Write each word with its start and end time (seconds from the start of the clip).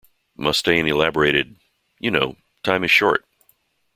Mustaine 0.35 0.89
elaborated: 0.89 1.57
You 1.99 2.09
know, 2.09 2.37
time 2.63 2.83
is 2.83 2.89
short. 2.89 3.23